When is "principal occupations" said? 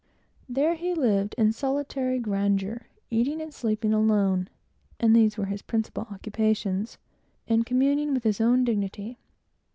5.61-6.97